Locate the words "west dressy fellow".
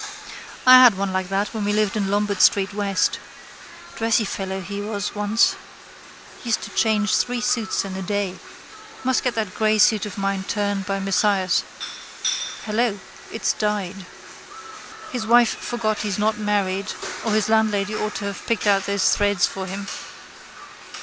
2.73-4.59